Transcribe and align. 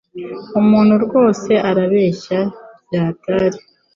Umuntu 0.59 0.93
rwose 1.05 1.51
arabeshya 1.69 2.39
byahatari 2.85 3.59